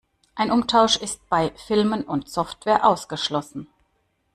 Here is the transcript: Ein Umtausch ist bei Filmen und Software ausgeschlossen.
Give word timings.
Ein 0.33 0.49
Umtausch 0.49 0.95
ist 0.97 1.29
bei 1.29 1.51
Filmen 1.67 2.03
und 2.03 2.27
Software 2.27 2.87
ausgeschlossen. 2.87 3.67